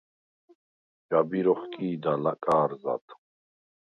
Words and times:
ჯაბირ 1.07 1.45
ოხკი̄და 1.53 2.13
ლაკა̄რზად. 2.23 3.05